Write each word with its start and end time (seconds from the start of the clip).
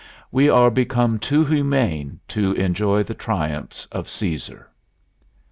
We 0.31 0.49
are 0.49 0.71
become 0.71 1.19
too 1.19 1.45
humane 1.45 2.21
to 2.29 2.53
enjoy 2.53 3.03
the 3.03 3.13
triumphs 3.13 3.85
of 3.91 4.07
Cæsar." 4.07 4.65